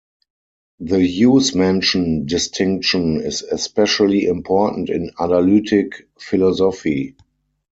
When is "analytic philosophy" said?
5.19-7.15